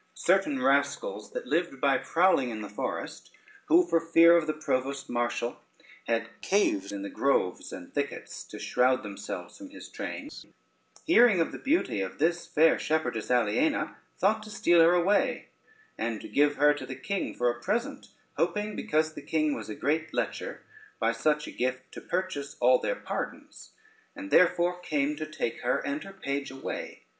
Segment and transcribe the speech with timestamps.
[0.17, 3.29] Certain rascals that lived by prowling in the forest,
[3.67, 5.57] who for fear of the provost marshal
[6.07, 10.47] had caves in the groves and thickets to shroud themselves from his trains,
[11.05, 15.49] hearing of the beauty of this fair shepherdess, Aliena, thought to steal her away,
[15.99, 18.07] and to give her to the king for a present;
[18.37, 20.63] hoping, because the king was a great lecher,
[20.99, 23.73] by such a gift to purchase all their pardons,
[24.15, 27.03] and therefore came to take her and her page away.